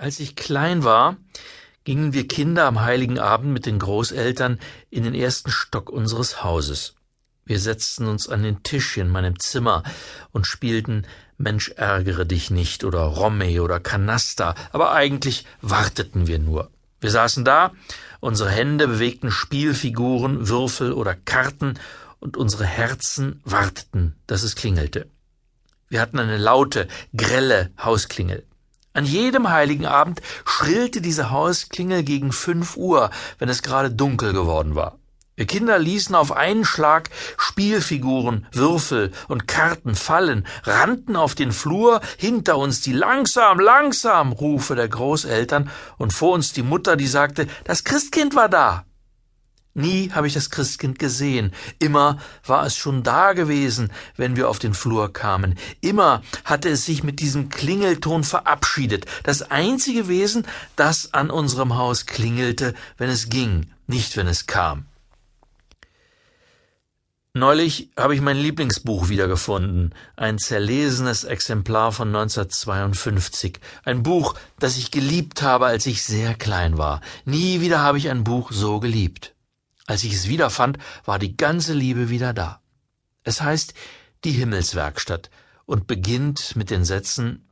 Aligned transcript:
Als 0.00 0.18
ich 0.18 0.34
klein 0.34 0.82
war, 0.82 1.18
gingen 1.84 2.14
wir 2.14 2.26
Kinder 2.26 2.64
am 2.64 2.80
heiligen 2.80 3.18
Abend 3.18 3.52
mit 3.52 3.66
den 3.66 3.78
Großeltern 3.78 4.58
in 4.88 5.02
den 5.02 5.12
ersten 5.12 5.50
Stock 5.50 5.90
unseres 5.90 6.42
Hauses. 6.42 6.94
Wir 7.44 7.60
setzten 7.60 8.06
uns 8.06 8.26
an 8.26 8.42
den 8.42 8.62
Tisch 8.62 8.96
in 8.96 9.10
meinem 9.10 9.38
Zimmer 9.38 9.82
und 10.32 10.46
spielten 10.46 11.06
Mensch 11.36 11.68
ärgere 11.76 12.24
dich 12.24 12.50
nicht 12.50 12.82
oder 12.84 13.00
Romme 13.00 13.62
oder 13.62 13.78
Kanasta, 13.78 14.54
aber 14.72 14.92
eigentlich 14.92 15.44
warteten 15.60 16.26
wir 16.26 16.38
nur. 16.38 16.70
Wir 17.02 17.10
saßen 17.10 17.44
da, 17.44 17.72
unsere 18.20 18.48
Hände 18.48 18.88
bewegten 18.88 19.30
Spielfiguren, 19.30 20.48
Würfel 20.48 20.94
oder 20.94 21.14
Karten 21.14 21.78
und 22.20 22.38
unsere 22.38 22.64
Herzen 22.64 23.42
warteten, 23.44 24.16
dass 24.26 24.44
es 24.44 24.56
klingelte. 24.56 25.10
Wir 25.90 26.00
hatten 26.00 26.18
eine 26.18 26.38
laute, 26.38 26.88
grelle 27.14 27.70
Hausklingel. 27.78 28.46
An 28.92 29.04
jedem 29.04 29.50
heiligen 29.50 29.86
Abend 29.86 30.20
schrillte 30.44 31.00
diese 31.00 31.30
Hausklingel 31.30 32.02
gegen 32.02 32.32
fünf 32.32 32.76
Uhr, 32.76 33.10
wenn 33.38 33.48
es 33.48 33.62
gerade 33.62 33.90
dunkel 33.90 34.32
geworden 34.32 34.74
war. 34.74 34.98
Wir 35.36 35.46
Kinder 35.46 35.78
ließen 35.78 36.14
auf 36.14 36.32
einen 36.32 36.66
Schlag 36.66 37.08
Spielfiguren, 37.38 38.46
Würfel 38.52 39.12
und 39.28 39.48
Karten 39.48 39.94
fallen, 39.94 40.46
rannten 40.64 41.16
auf 41.16 41.34
den 41.34 41.52
Flur, 41.52 42.00
hinter 42.18 42.58
uns 42.58 42.82
die 42.82 42.92
langsam, 42.92 43.58
langsam 43.58 44.32
Rufe 44.32 44.74
der 44.74 44.88
Großeltern 44.88 45.70
und 45.96 46.12
vor 46.12 46.32
uns 46.32 46.52
die 46.52 46.62
Mutter, 46.62 46.96
die 46.96 47.06
sagte, 47.06 47.46
das 47.64 47.84
Christkind 47.84 48.34
war 48.34 48.50
da. 48.50 48.84
Nie 49.74 50.10
habe 50.10 50.26
ich 50.26 50.34
das 50.34 50.50
Christkind 50.50 50.98
gesehen. 50.98 51.52
Immer 51.78 52.18
war 52.44 52.66
es 52.66 52.76
schon 52.76 53.04
da 53.04 53.34
gewesen, 53.34 53.92
wenn 54.16 54.34
wir 54.34 54.48
auf 54.48 54.58
den 54.58 54.74
Flur 54.74 55.12
kamen. 55.12 55.56
Immer 55.80 56.22
hatte 56.44 56.68
es 56.68 56.84
sich 56.84 57.04
mit 57.04 57.20
diesem 57.20 57.50
Klingelton 57.50 58.24
verabschiedet. 58.24 59.06
Das 59.22 59.42
einzige 59.42 60.08
Wesen, 60.08 60.44
das 60.74 61.14
an 61.14 61.30
unserem 61.30 61.76
Haus 61.76 62.06
klingelte, 62.06 62.74
wenn 62.98 63.10
es 63.10 63.28
ging, 63.28 63.70
nicht 63.86 64.16
wenn 64.16 64.26
es 64.26 64.46
kam. 64.46 64.86
Neulich 67.32 67.90
habe 67.96 68.16
ich 68.16 68.20
mein 68.20 68.36
Lieblingsbuch 68.36 69.08
wiedergefunden, 69.08 69.94
ein 70.16 70.38
zerlesenes 70.38 71.22
Exemplar 71.22 71.92
von 71.92 72.08
1952, 72.08 73.60
ein 73.84 74.02
Buch, 74.02 74.34
das 74.58 74.76
ich 74.76 74.90
geliebt 74.90 75.40
habe, 75.40 75.66
als 75.66 75.86
ich 75.86 76.02
sehr 76.02 76.34
klein 76.34 76.76
war. 76.76 77.00
Nie 77.24 77.60
wieder 77.60 77.78
habe 77.78 77.98
ich 77.98 78.10
ein 78.10 78.24
Buch 78.24 78.50
so 78.50 78.80
geliebt. 78.80 79.32
Als 79.90 80.04
ich 80.04 80.14
es 80.14 80.28
wiederfand, 80.28 80.78
war 81.04 81.18
die 81.18 81.36
ganze 81.36 81.72
Liebe 81.72 82.10
wieder 82.10 82.32
da. 82.32 82.60
Es 83.24 83.42
heißt 83.42 83.74
Die 84.22 84.30
Himmelswerkstatt 84.30 85.30
und 85.66 85.88
beginnt 85.88 86.54
mit 86.54 86.70
den 86.70 86.84
Sätzen 86.84 87.48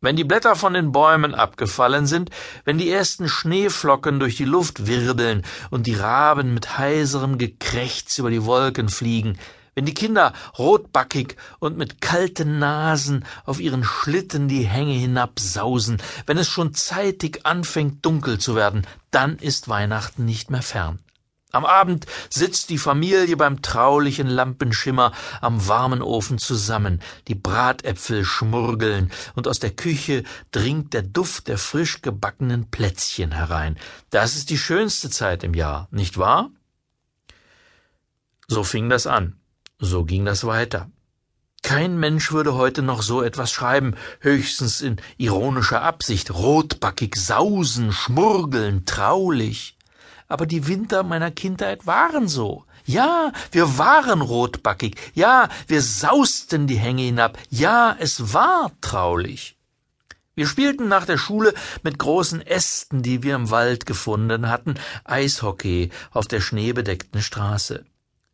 wenn 0.00 0.16
die 0.16 0.24
Blätter 0.24 0.56
von 0.56 0.72
den 0.72 0.92
Bäumen 0.92 1.34
abgefallen 1.34 2.06
sind, 2.06 2.30
wenn 2.64 2.78
die 2.78 2.90
ersten 2.90 3.28
Schneeflocken 3.28 4.18
durch 4.18 4.36
die 4.36 4.46
Luft 4.46 4.86
wirbeln 4.86 5.42
und 5.68 5.86
die 5.86 5.94
Raben 5.94 6.54
mit 6.54 6.78
heiserem 6.78 7.36
Gekrächz 7.36 8.16
über 8.16 8.30
die 8.30 8.46
Wolken 8.46 8.88
fliegen, 8.88 9.36
wenn 9.74 9.84
die 9.84 9.92
Kinder 9.92 10.32
rotbackig 10.58 11.36
und 11.58 11.76
mit 11.76 12.00
kalten 12.00 12.58
Nasen 12.58 13.26
auf 13.44 13.60
ihren 13.60 13.84
Schlitten 13.84 14.48
die 14.48 14.62
Hänge 14.62 14.94
hinabsausen, 14.94 16.00
wenn 16.24 16.38
es 16.38 16.48
schon 16.48 16.72
zeitig 16.72 17.44
anfängt 17.44 18.06
dunkel 18.06 18.38
zu 18.38 18.54
werden, 18.54 18.86
dann 19.10 19.36
ist 19.36 19.68
Weihnachten 19.68 20.24
nicht 20.24 20.50
mehr 20.50 20.62
fern. 20.62 21.00
Am 21.52 21.64
Abend 21.64 22.06
sitzt 22.28 22.70
die 22.70 22.78
Familie 22.78 23.36
beim 23.36 23.60
traulichen 23.60 24.28
Lampenschimmer 24.28 25.12
am 25.40 25.66
warmen 25.66 26.00
Ofen 26.00 26.38
zusammen, 26.38 27.00
die 27.26 27.34
Bratäpfel 27.34 28.24
schmurgeln, 28.24 29.10
und 29.34 29.48
aus 29.48 29.58
der 29.58 29.70
Küche 29.70 30.22
dringt 30.52 30.94
der 30.94 31.02
Duft 31.02 31.48
der 31.48 31.58
frisch 31.58 32.02
gebackenen 32.02 32.70
Plätzchen 32.70 33.32
herein. 33.32 33.76
Das 34.10 34.36
ist 34.36 34.50
die 34.50 34.58
schönste 34.58 35.10
Zeit 35.10 35.42
im 35.42 35.54
Jahr, 35.54 35.88
nicht 35.90 36.18
wahr? 36.18 36.50
So 38.46 38.62
fing 38.62 38.88
das 38.88 39.06
an, 39.08 39.36
so 39.78 40.04
ging 40.04 40.24
das 40.24 40.44
weiter. 40.44 40.90
Kein 41.62 41.98
Mensch 41.98 42.32
würde 42.32 42.54
heute 42.54 42.82
noch 42.82 43.02
so 43.02 43.22
etwas 43.22 43.50
schreiben, 43.50 43.96
höchstens 44.20 44.80
in 44.80 44.96
ironischer 45.18 45.82
Absicht, 45.82 46.32
rotbackig, 46.32 47.16
sausen, 47.16 47.92
schmurgeln, 47.92 48.86
traulich 48.86 49.76
aber 50.30 50.46
die 50.46 50.66
Winter 50.66 51.02
meiner 51.02 51.30
Kindheit 51.30 51.86
waren 51.86 52.28
so. 52.28 52.64
Ja, 52.84 53.32
wir 53.52 53.78
waren 53.78 54.20
rotbackig. 54.20 54.96
Ja, 55.14 55.48
wir 55.66 55.82
sausten 55.82 56.66
die 56.66 56.78
Hänge 56.78 57.02
hinab. 57.02 57.38
Ja, 57.50 57.96
es 57.98 58.32
war 58.32 58.72
traulich. 58.80 59.56
Wir 60.34 60.46
spielten 60.46 60.88
nach 60.88 61.04
der 61.04 61.18
Schule 61.18 61.52
mit 61.82 61.98
großen 61.98 62.40
Ästen, 62.40 63.02
die 63.02 63.22
wir 63.22 63.34
im 63.34 63.50
Wald 63.50 63.84
gefunden 63.84 64.48
hatten, 64.48 64.74
Eishockey 65.04 65.90
auf 66.12 66.26
der 66.26 66.40
schneebedeckten 66.40 67.20
Straße. 67.20 67.84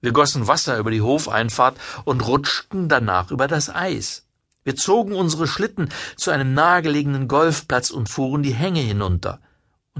Wir 0.00 0.12
gossen 0.12 0.46
Wasser 0.46 0.78
über 0.78 0.90
die 0.90 1.02
Hofeinfahrt 1.02 1.76
und 2.04 2.26
rutschten 2.26 2.88
danach 2.88 3.30
über 3.30 3.48
das 3.48 3.68
Eis. 3.68 4.24
Wir 4.62 4.76
zogen 4.76 5.14
unsere 5.14 5.46
Schlitten 5.46 5.90
zu 6.16 6.30
einem 6.30 6.54
nahegelegenen 6.54 7.28
Golfplatz 7.28 7.90
und 7.90 8.08
fuhren 8.08 8.42
die 8.42 8.54
Hänge 8.54 8.80
hinunter. 8.80 9.40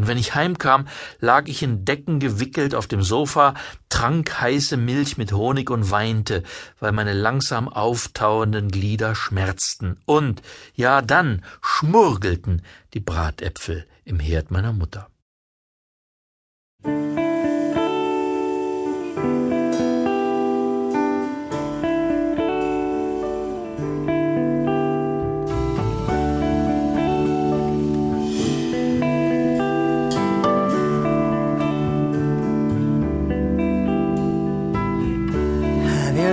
Und 0.00 0.08
wenn 0.08 0.16
ich 0.16 0.34
heimkam, 0.34 0.88
lag 1.18 1.46
ich 1.46 1.62
in 1.62 1.84
Decken 1.84 2.20
gewickelt 2.20 2.74
auf 2.74 2.86
dem 2.86 3.02
Sofa, 3.02 3.52
trank 3.90 4.40
heiße 4.40 4.78
Milch 4.78 5.18
mit 5.18 5.34
Honig 5.34 5.68
und 5.68 5.90
weinte, 5.90 6.42
weil 6.78 6.92
meine 6.92 7.12
langsam 7.12 7.68
auftauenden 7.68 8.70
Glieder 8.70 9.14
schmerzten. 9.14 10.00
Und, 10.06 10.40
ja, 10.74 11.02
dann 11.02 11.44
schmurgelten 11.60 12.62
die 12.94 13.00
Bratäpfel 13.00 13.86
im 14.06 14.18
Herd 14.18 14.50
meiner 14.50 14.72
Mutter. 14.72 15.10